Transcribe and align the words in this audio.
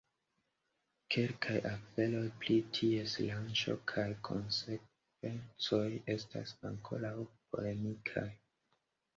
Kelkaj 1.15 1.57
aferoj 1.71 2.23
pri 2.45 2.57
ties 2.77 3.13
lanĉo 3.25 3.75
kaj 3.93 4.07
konsekvencoj 4.29 5.85
estas 6.17 6.55
ankoraŭ 6.71 7.15
polemikaj. 7.29 8.29